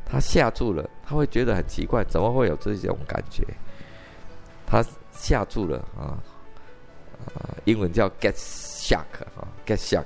[0.05, 3.45] 他吓住了，他会觉得很奇怪，怎么会有这种感觉？
[4.67, 6.15] 他吓住了啊，
[7.35, 10.05] 啊，英文叫 get shock 啊，get shocked。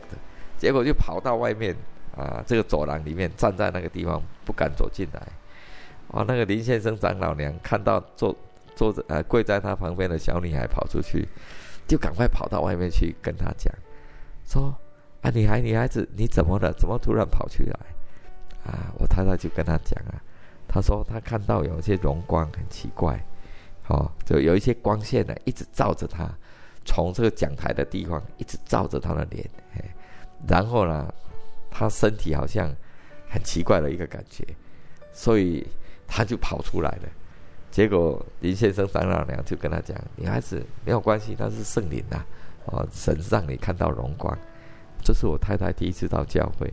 [0.56, 1.76] 结果就跑到外面
[2.16, 5.20] 啊，这个走廊里面，站在那个地方不敢走进来。
[6.12, 8.34] 啊，那个林先生长老娘看到坐
[8.74, 11.28] 坐着呃跪在他旁边的小女孩跑出去。
[11.86, 13.72] 就赶快跑到外面去跟他讲，
[14.44, 14.74] 说
[15.22, 16.72] ：“啊，女孩，女孩子，你怎么了？
[16.72, 17.78] 怎么突然跑出来？”
[18.66, 20.20] 啊，我太太就跟他讲啊，
[20.66, 23.24] 他说他看到有一些荣光很奇怪，
[23.86, 26.28] 哦，就有一些光线呢一直照着他，
[26.84, 29.48] 从这个讲台的地方一直照着他的脸，
[30.48, 31.14] 然后呢，
[31.70, 32.68] 他身体好像
[33.30, 34.44] 很奇怪的一个感觉，
[35.12, 35.64] 所以
[36.06, 37.08] 他就跑出来了。
[37.76, 42.24] 结果林先生、张老娘就跟他讲：“女孩子没有关系，那是圣灵呐，
[42.64, 44.34] 哦，神让你看到荣光。
[45.04, 46.72] 这是我太太第一次到教会，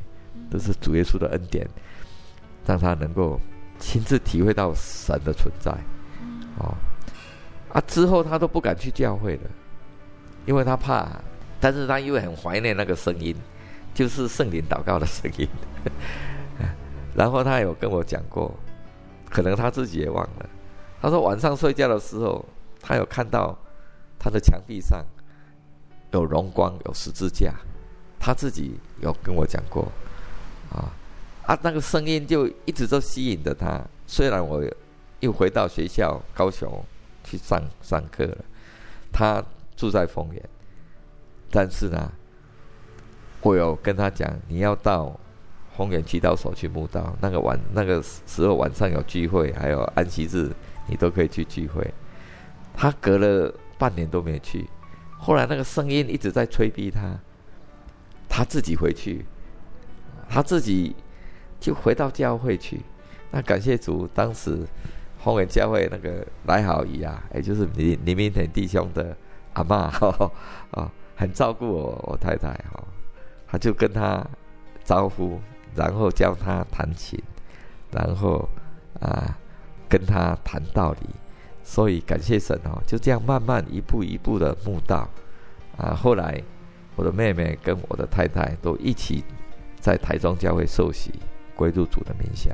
[0.50, 1.68] 这是主耶稣的恩典，
[2.66, 3.38] 让他能够
[3.80, 5.74] 亲自体会到神的存在。
[6.60, 6.74] 哦，
[7.74, 9.42] 啊，之后他都不敢去教会了。”
[10.48, 11.20] 因为他怕，
[11.60, 13.36] 但是他又很怀念那个声音，
[13.94, 15.46] 就是圣灵祷告的声音。
[17.14, 18.58] 然后他有跟我讲过，
[19.30, 20.50] 可能他自己也忘了。
[21.04, 22.44] 他说晚上睡觉的时候，
[22.82, 23.56] 他有看到
[24.18, 25.06] 他的墙壁上
[26.14, 27.54] 有荣光，有十字架。
[28.20, 29.92] 他自己有跟我讲过，
[30.72, 30.90] 啊
[31.46, 33.82] 啊，那个声音就一直都吸引着他。
[34.08, 34.64] 虽然我
[35.20, 36.84] 又回到学校高雄
[37.24, 38.38] 去上上课了，
[39.12, 39.44] 他。
[39.76, 40.50] 住在丰原，
[41.50, 42.12] 但是呢，
[43.42, 45.20] 我有跟他讲，你要到
[45.76, 47.18] 丰原祈祷所去慕道。
[47.20, 50.52] 那个晚那个时候晚上有聚会，还有安息日，
[50.88, 51.94] 你都可以去聚会。
[52.76, 54.70] 他隔了半年都没去，
[55.18, 57.20] 后来那个声音一直在催逼他，
[58.28, 59.26] 他自己回去，
[60.30, 60.96] 他自己
[61.60, 62.82] 就回到教会去。
[63.32, 64.66] 那感谢主，当时
[65.24, 69.16] 丰原教会那个来好姨啊，也就是林林明田弟兄的。
[69.54, 70.32] 阿嬷哈
[70.72, 72.84] 啊， 很照顾我我太太哈，
[73.46, 74.26] 他就跟他
[74.84, 75.40] 招呼，
[75.76, 77.22] 然后教他弹琴，
[77.92, 78.50] 然后
[79.00, 79.38] 啊
[79.94, 81.10] 跟他谈道理，
[81.64, 85.08] 所以感谢神哦，就这样慢慢一步一步的慕道
[85.78, 85.94] 啊。
[85.94, 86.42] 后来
[86.96, 89.24] 我的妹妹跟我的太太都一起
[89.80, 91.12] 在台中教会受洗，
[91.56, 92.50] 归入主的名下，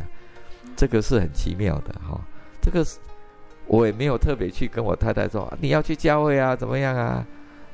[0.76, 2.20] 这个是很奇妙的哈，
[2.62, 3.00] 这个是。
[3.68, 7.24] 我也没有特别去跟我太太说，你要去教会啊，怎么样啊？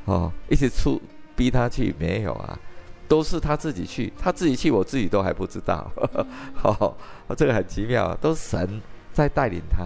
[0.03, 1.01] 哦，一直出
[1.37, 2.59] 逼他去，没有啊，
[3.07, 5.89] 都是他自己去，他自己去，我自己都还不知道。
[6.63, 6.93] 哦，
[7.37, 8.81] 这个很奇妙，都是神
[9.15, 9.85] 在带领他，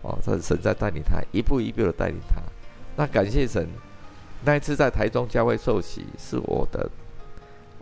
[0.00, 2.40] 哦，这是神在带领他，一步一步的带领他。
[2.96, 3.68] 那感谢神，
[4.42, 6.90] 那一次在台中教会受洗，是我的，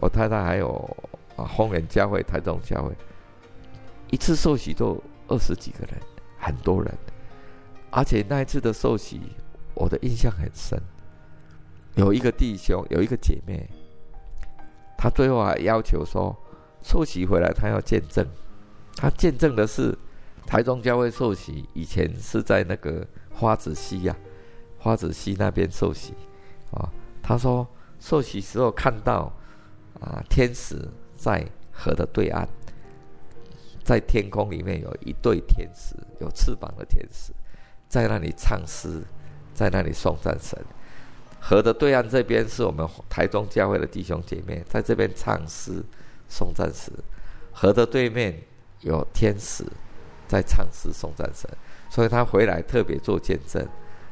[0.00, 0.96] 我太太还有
[1.36, 2.92] 啊，丰原教会、台中教会，
[4.10, 5.94] 一次受洗都二十几个人，
[6.36, 6.92] 很多人。
[7.92, 9.20] 而且那一次的受洗，
[9.74, 10.76] 我的印象很深。
[11.94, 13.68] 有一个弟兄，有一个姐妹，
[14.98, 16.36] 他最后还要求说，
[16.82, 18.26] 受洗回来他要见证。
[18.96, 19.96] 他见证的是
[20.46, 26.14] 台中教会受洗，以前是在那个花子溪呀、啊，花子溪那边受洗。
[26.72, 26.88] 啊，
[27.22, 27.66] 他说
[28.00, 29.32] 受洗时候看到
[30.00, 32.46] 啊，天使在河的对岸，
[33.84, 37.32] 在天空里面有一对天使，有翅膀的天使。
[37.88, 39.02] 在那里唱诗，
[39.52, 40.58] 在那里送赞神。
[41.38, 45.84] 河的对岸这边是我们台中教会的弟兄姐妹，在这边唱诗
[46.26, 46.90] 送赞神。
[47.52, 48.42] 河的对面
[48.80, 49.62] 有天使
[50.32, 51.50] 在唱诗颂赞神，
[51.90, 53.62] 所以他回来特别做见证，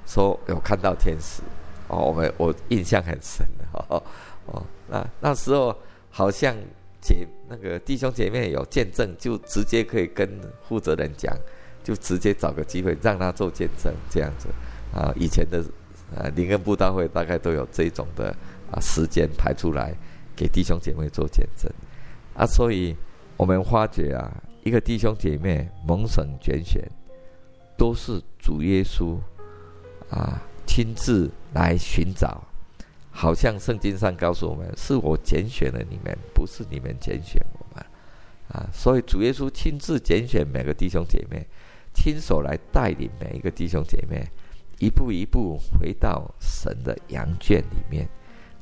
[0.04, 1.42] 说有看到天使。
[1.88, 4.02] 哦，我们我印象很深的哦
[4.44, 5.74] 哦，那那时候
[6.10, 6.54] 好像
[7.00, 10.28] 姐那个弟兄姐妹有见证，就直接可以跟
[10.68, 11.34] 负责人讲。
[11.82, 14.48] 就直接找个机会让他做见证，这样子
[14.94, 15.64] 啊，以前的
[16.14, 18.28] 啊灵恩布道会大概都有这种的
[18.70, 19.96] 啊时间排出来
[20.36, 21.72] 给弟兄姐妹做见证
[22.36, 22.94] 啊，所以
[23.38, 24.30] 我们发觉啊，
[24.62, 26.82] 一个弟兄姐妹蒙神拣选，
[27.76, 29.18] 都是主耶稣
[30.11, 32.42] 啊亲自来寻找，
[33.11, 37.84] 好像圣经上告诉我们，是我拣选了你们，不是你们拣选我们
[38.48, 41.46] 啊，所以主耶稣亲自拣选每个弟兄姐妹。
[41.92, 44.24] 亲手来带领每一个弟兄姐妹，
[44.78, 48.08] 一步一步回到神的羊圈里面，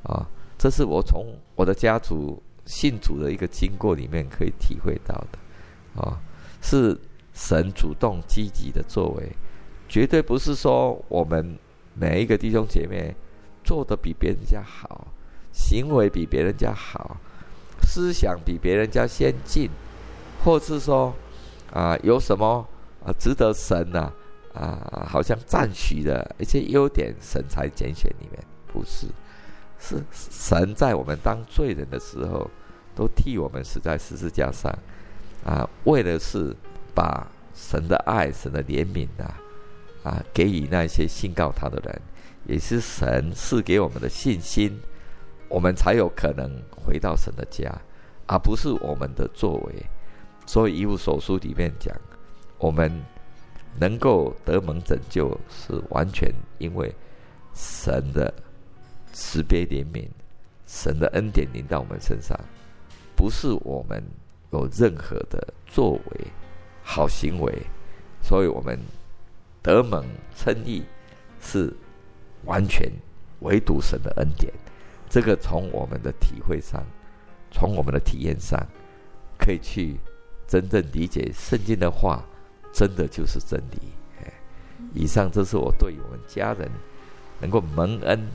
[0.02, 0.26] 啊，
[0.56, 5.38] 这是我从我的家族信主的一个经过里面可以体会到的，
[5.98, 6.20] 啊，
[6.60, 6.98] 是
[7.32, 9.32] 神主动积极的作为，
[9.88, 11.58] 绝对不是说我们
[11.94, 13.14] 每一个弟兄姐妹
[13.62, 15.08] 做的比别人家好，
[15.52, 17.16] 行为比别人家好，
[17.82, 19.70] 思想比别人家先进，
[20.44, 21.14] 或是说
[21.72, 22.66] 啊有什么。
[23.00, 24.12] 啊，值得神呐，
[24.52, 29.06] 啊，好像赞许的一些优点，神才拣选你们，不是？
[29.78, 32.50] 是神在我们当罪人的时候，
[32.96, 34.76] 都替我们死在十字架上，
[35.48, 36.54] 啊，为的是
[36.94, 39.32] 把神的爱、神的怜悯呐，
[40.02, 42.02] 啊，给予那些信靠他的人，
[42.44, 44.78] 也是神赐给我们的信心，
[45.48, 47.74] 我们才有可能回到神的家，
[48.26, 49.74] 而不是我们的作为。
[50.44, 51.96] 所以，以弗所书里面讲。
[52.60, 52.90] 我们
[53.78, 56.28] 能够得蒙拯救，是完全
[56.58, 56.92] 因为
[57.54, 58.34] 神的
[59.12, 60.08] 慈悲怜悯，
[60.66, 62.36] 神的恩典临到我们身上，
[63.14, 64.02] 不是我们
[64.50, 66.26] 有任何的作为、
[66.82, 67.52] 好行为，
[68.22, 68.78] 所以我们
[69.62, 70.82] 得蒙称义
[71.40, 71.72] 是
[72.44, 72.90] 完全
[73.40, 74.52] 唯独神的恩典。
[75.08, 76.82] 这个从我们的体会上，
[77.50, 78.58] 从我们的体验上，
[79.38, 79.96] 可以去
[80.46, 82.24] 真正理解圣经的话，
[82.72, 83.78] 真的就是真理。
[84.94, 86.70] 以上这是我对于我们家人
[87.40, 88.26] 能够蒙恩。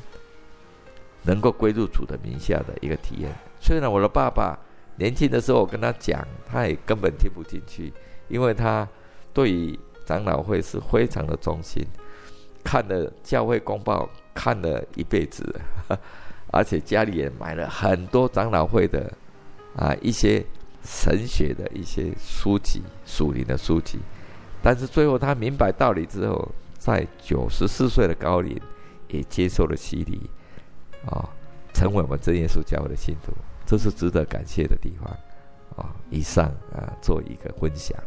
[1.25, 3.33] 能够归入主的名下的一个体验。
[3.61, 4.59] 虽然我的爸爸
[4.97, 7.91] 年轻的时候，我跟他讲，他也根本听不进去，
[8.27, 8.87] 因为他
[9.33, 11.85] 对于长老会是非常的忠心，
[12.63, 15.43] 看了教会公报看了一辈子，
[16.51, 19.11] 而且家里也买了很多长老会的
[19.75, 20.45] 啊一些
[20.83, 23.99] 神学的一些书籍、属灵的书籍。
[24.61, 28.59] 但是最后他明白道理之后，在九十四岁的高龄
[29.07, 30.29] 也接受了洗礼。
[31.05, 31.27] 啊，
[31.73, 33.33] 成为我们真耶稣教会的信徒，
[33.65, 35.17] 这是值得感谢的地方。
[35.75, 37.97] 啊，以上啊，做一个分享。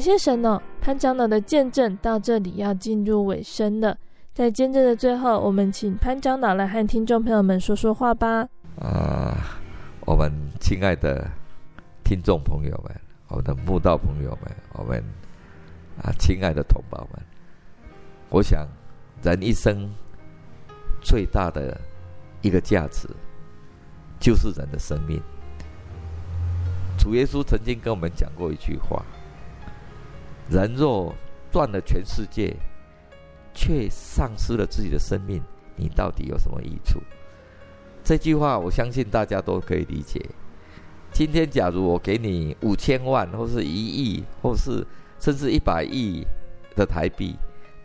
[0.00, 3.94] 感谢神哦，潘长老的见证到这里要进入尾声了。
[4.32, 8.48] 在见证的最后，我们请潘长老来和听众朋友们说说话吧。
[8.78, 9.36] 啊，
[10.06, 11.30] 我们亲爱的
[12.02, 12.98] 听众朋友们，
[13.28, 15.04] 我们的慕道朋友们，我们
[16.02, 17.22] 啊，亲爱的同胞们，
[18.30, 18.66] 我想
[19.22, 19.86] 人一生
[21.02, 21.78] 最大的
[22.40, 23.06] 一个价值，
[24.18, 25.20] 就是人的生命。
[26.98, 29.04] 主耶稣曾经跟我们讲过一句话。
[30.50, 31.14] 人若
[31.52, 32.56] 赚了全世界，
[33.54, 35.40] 却丧失了自己的生命，
[35.76, 37.00] 你到底有什么益处？
[38.02, 40.20] 这句话我相信大家都可以理解。
[41.12, 44.84] 今天假如我给你五千万，或是一亿，或是
[45.20, 46.26] 甚至一百亿
[46.74, 47.36] 的台币，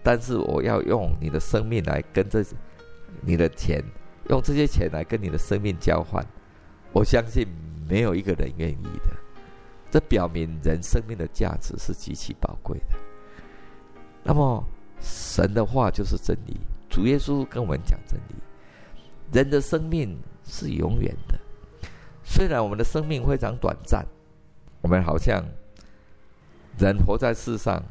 [0.02, 2.44] 但是我要用你的生命来跟这
[3.22, 3.84] 你的钱，
[4.30, 6.26] 用这些钱来跟你的生命交换，
[6.92, 7.48] 我相信
[7.88, 9.25] 没有一个人愿意的。
[9.92, 12.98] 这表明人生命的价值是极其宝贵的。
[14.24, 14.62] 那么，
[15.00, 16.60] 神的话就是真理。
[16.90, 18.36] 主耶稣跟我们讲真理：
[19.32, 21.40] 人的生命是永远的。
[22.24, 24.06] 虽然我们的生命非常短暂，
[24.82, 25.46] 我们好像
[26.78, 27.82] 人活在世上，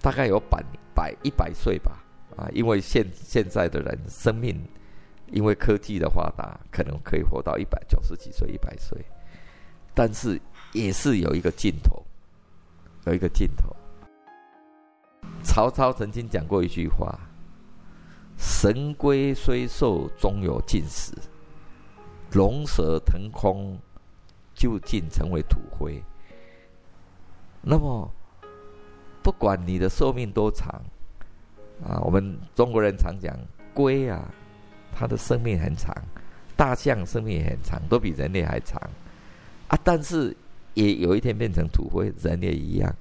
[0.00, 2.02] 大概有百百一百岁吧。
[2.36, 4.56] 啊，因为现现在的人生命，
[5.32, 9.04] 因为科技的发达，可能可以活到一百九十几岁、一百岁，
[9.92, 10.40] 但是。
[10.72, 12.00] 也是有一个尽头，
[13.06, 13.74] 有一个尽头。
[15.42, 17.18] 曹操曾经讲过一句话
[18.38, 21.12] ：“神龟虽寿，终有尽时；
[22.32, 23.76] 龙蛇腾空，
[24.54, 26.00] 究竟成为土灰。”
[27.62, 28.08] 那么，
[29.22, 30.68] 不管你的寿命多长，
[31.82, 33.36] 啊，我们中国人常讲
[33.74, 34.32] 龟啊，
[34.92, 35.92] 它的生命很长；
[36.56, 38.80] 大象生命也很长，都比人类还长
[39.66, 40.36] 啊，但是。
[40.74, 42.94] 也有一天变成土灰，人也一样。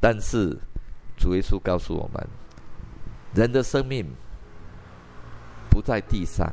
[0.00, 0.56] 但是
[1.16, 2.28] 主耶稣告诉我们，
[3.34, 4.06] 人的生命
[5.68, 6.52] 不在地上，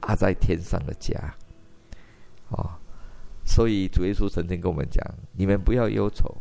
[0.00, 1.18] 而在天上的家。
[2.48, 2.70] 哦，
[3.44, 5.04] 所以主耶稣曾经跟我们讲
[5.36, 6.36] ：“你们不要忧愁，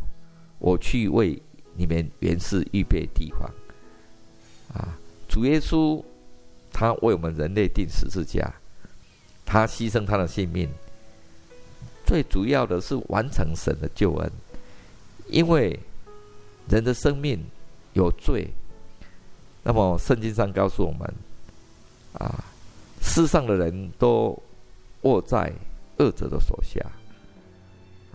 [0.57, 1.41] 我去为
[1.75, 3.49] 你们原是预备地方。”
[4.73, 4.97] 啊，
[5.27, 6.03] 主耶稣
[6.71, 8.53] 他为我们人类钉十字架，
[9.45, 10.69] 他牺牲他的性命。
[12.09, 14.31] 最主要的是完成神的救恩，
[15.27, 15.79] 因为
[16.67, 17.39] 人的生命
[17.93, 18.47] 有罪，
[19.61, 21.13] 那么圣经上告诉我们，
[22.13, 22.43] 啊，
[22.99, 24.35] 世上的人都
[25.03, 25.53] 握在
[25.97, 26.83] 恶者的手下，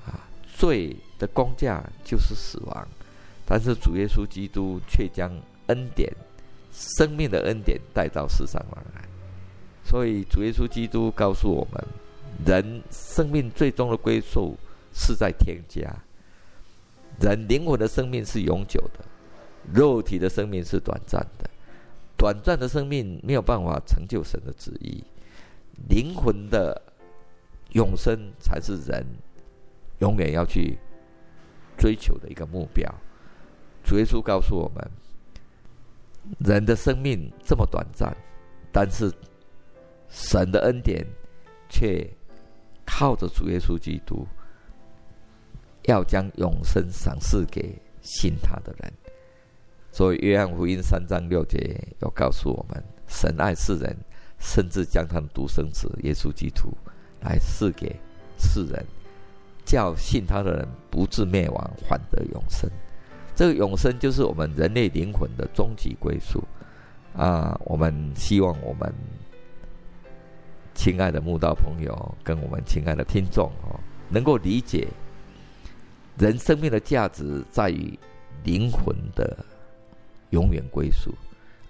[0.04, 0.26] 啊，
[0.56, 2.88] 罪的工价就是死亡，
[3.46, 5.30] 但是主耶稣基督却将
[5.68, 6.12] 恩典、
[6.72, 9.04] 生命的恩典带到世上来，
[9.84, 11.80] 所以主耶稣基督告诉我们。
[12.44, 14.56] 人生命最终的归宿
[14.92, 15.94] 是在天家，
[17.20, 19.04] 人灵魂的生命是永久的，
[19.72, 21.48] 肉体的生命是短暂的，
[22.16, 25.04] 短暂的生命没有办法成就神的旨意。
[25.88, 26.80] 灵魂的
[27.72, 29.04] 永生才是人
[29.98, 30.78] 永远要去
[31.76, 32.92] 追求的一个目标。
[33.84, 34.90] 主耶稣告诉我们，
[36.38, 38.16] 人的生命这么短暂，
[38.72, 39.12] 但是
[40.08, 41.04] 神的恩典
[41.68, 42.08] 却
[42.84, 44.26] 靠着主耶稣基督，
[45.84, 48.92] 要将永生赏赐给信他的人。
[49.92, 53.96] 所以约翰福音三章六节要告诉我们，神爱世人。
[54.40, 56.68] 甚至将他的独生子耶稣基督
[57.22, 57.98] 来赐给
[58.36, 58.84] 世人，
[59.64, 62.68] 叫信他的人不至灭亡，反得永生。
[63.34, 66.44] 这个永生就是我们人类灵魂的终极归宿
[67.16, 67.58] 啊！
[67.64, 68.92] 我们希望我们
[70.74, 74.88] 亲爱的慕道朋友跟我们亲爱的听众哦，能够理解
[76.18, 77.98] 人生命的价值在于
[78.42, 79.36] 灵魂的
[80.30, 81.14] 永远归宿，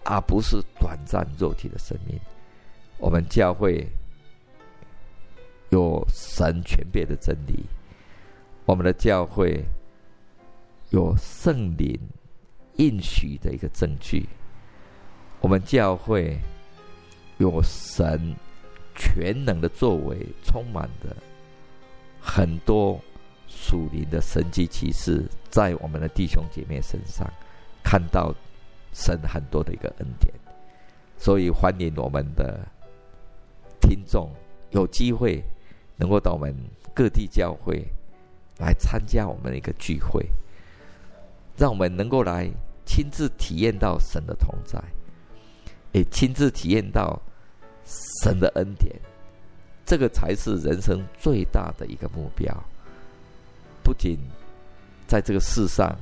[0.04, 2.18] 而不是短暂肉体的生命。
[2.98, 3.86] 我们教会
[5.70, 7.64] 有神权变的真理，
[8.64, 9.64] 我们的教会
[10.90, 11.98] 有圣灵
[12.76, 14.26] 应许的一个证据，
[15.40, 16.38] 我们教会
[17.38, 18.34] 有神
[18.94, 21.16] 全能的作为，充满的
[22.20, 23.00] 很多
[23.48, 27.28] 属灵的神迹奇事，在我们的弟兄姐妹身上
[27.82, 28.34] 看到
[28.92, 30.32] 神很多的一个恩典，
[31.18, 32.60] 所以欢迎我们的。
[33.80, 34.30] 听众
[34.70, 35.44] 有机会
[35.96, 36.56] 能够到我们
[36.94, 37.84] 各地教会
[38.56, 40.26] 来参加我们的一个聚会，
[41.54, 42.50] 让我们能够来
[42.86, 44.82] 亲自体验到神的同在，
[45.92, 47.20] 也亲自体验到
[47.86, 48.94] 神的恩典，
[49.84, 52.54] 这个才是人生最大的一个目标。
[53.82, 54.18] 不仅
[55.06, 55.96] 在这个世上，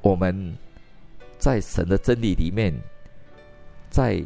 [0.00, 0.56] 我们
[1.38, 2.72] 在神的真理里面，
[3.90, 4.22] 在。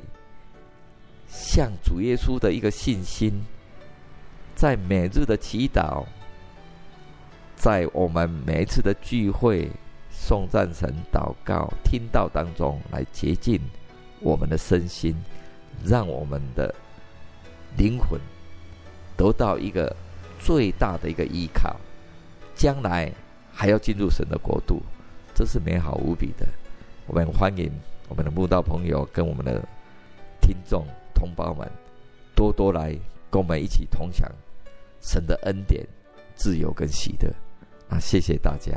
[1.29, 3.33] 向主耶稣的一个信心，
[4.55, 6.05] 在每日的祈祷，
[7.57, 9.69] 在我们每一次的聚会、
[10.09, 13.61] 颂赞神、祷告、听到当中，来洁净
[14.21, 15.17] 我们的身心，
[15.85, 16.75] 让我们的
[17.77, 18.21] 灵魂
[19.17, 19.95] 得到一个
[20.39, 21.77] 最大的一个依靠，
[22.55, 23.13] 将来
[23.53, 24.83] 还要进入神的国度，
[25.35, 26.47] 这是美好无比的。
[27.07, 27.71] 我们欢迎
[28.09, 29.61] 我们的慕道朋友跟我们的
[30.41, 30.87] 听众。
[31.19, 31.67] 同胞们，
[32.35, 32.91] 多多来
[33.31, 34.31] 跟我们一起同享
[35.01, 35.83] 神的恩典、
[36.35, 37.35] 自由跟喜乐
[37.89, 37.99] 啊！
[37.99, 38.75] 谢谢大家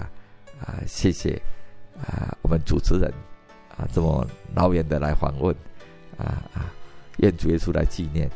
[0.62, 0.80] 啊！
[0.88, 1.34] 谢谢
[2.02, 2.34] 啊！
[2.42, 3.14] 我们主持人
[3.76, 4.26] 啊，这么
[4.56, 5.54] 老远的来访问
[6.18, 6.72] 啊啊！
[7.20, 8.30] 愿主耶稣来纪念，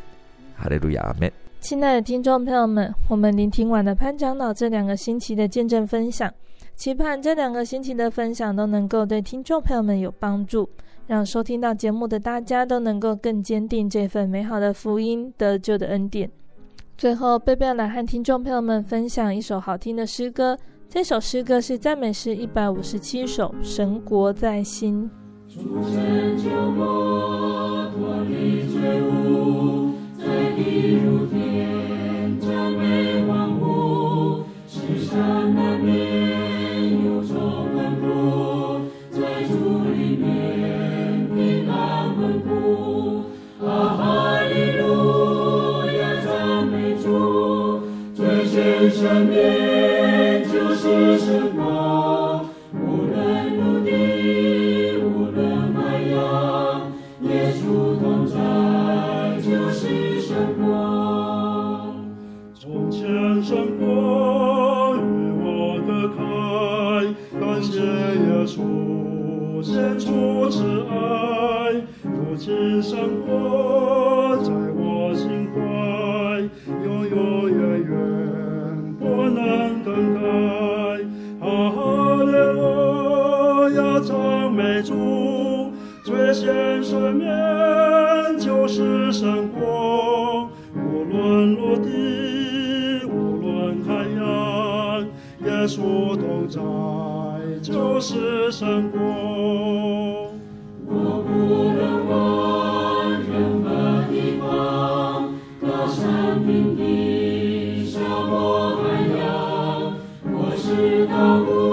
[0.55, 1.31] 哈利路亚，阿门。
[1.59, 6.31] 亲爱的听众朋友们，我们聆听完了潘长老这两个星期的见证分享，
[6.75, 10.69] 期盼这两个星期的分享都能够对听众朋友们有帮助。
[11.05, 16.29] 让收听到节目的大家都能够更坚定这份美好的福音得救的恩典。
[16.97, 20.57] 最后，贝贝来和听众朋友们分享一首好听的诗歌。
[20.87, 25.09] 这首诗歌是赞美诗一百五十七首《神国在心》。
[25.55, 25.93] 生
[72.45, 75.61] 如今神国在我心怀，
[76.83, 77.93] 永永远远。
[78.99, 80.19] 不能更改，
[81.39, 81.47] 哈
[82.25, 85.71] 利路亚赞美主，
[86.03, 87.25] 最先生命
[88.37, 95.01] 就是神国，无论陆地，无论海洋，
[95.45, 96.59] 耶稣同在
[97.61, 100.02] 就是神国。
[111.23, 111.72] 是道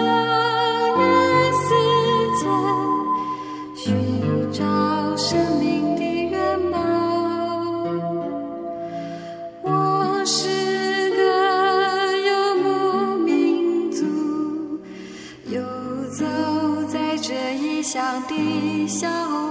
[18.91, 19.50] 笑。